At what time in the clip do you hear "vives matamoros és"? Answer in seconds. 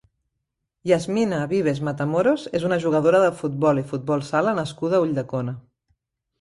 1.51-2.67